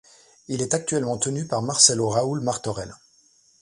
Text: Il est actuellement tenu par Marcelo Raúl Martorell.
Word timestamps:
Il 0.47 0.63
est 0.63 0.73
actuellement 0.73 1.19
tenu 1.19 1.45
par 1.45 1.61
Marcelo 1.61 2.09
Raúl 2.09 2.39
Martorell. 2.41 2.91